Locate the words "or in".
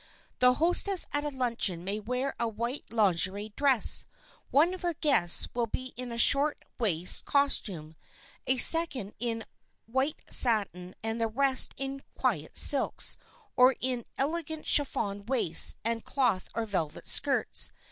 13.55-14.03